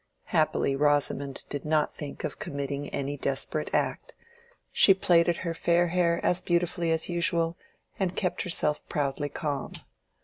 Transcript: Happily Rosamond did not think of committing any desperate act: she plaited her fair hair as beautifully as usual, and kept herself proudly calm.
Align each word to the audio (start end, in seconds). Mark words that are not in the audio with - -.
Happily 0.33 0.75
Rosamond 0.75 1.45
did 1.47 1.63
not 1.63 1.93
think 1.93 2.23
of 2.23 2.39
committing 2.39 2.89
any 2.89 3.17
desperate 3.17 3.69
act: 3.71 4.15
she 4.71 4.95
plaited 4.95 5.37
her 5.45 5.53
fair 5.53 5.89
hair 5.89 6.19
as 6.25 6.41
beautifully 6.41 6.89
as 6.91 7.07
usual, 7.07 7.55
and 7.99 8.15
kept 8.15 8.41
herself 8.41 8.81
proudly 8.89 9.29
calm. 9.29 9.73